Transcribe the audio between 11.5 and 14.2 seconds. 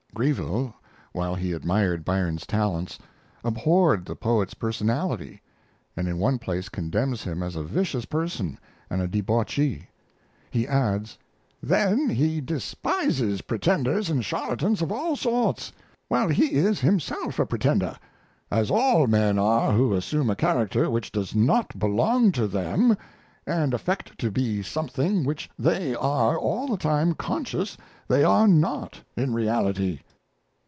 Then he despises pretenders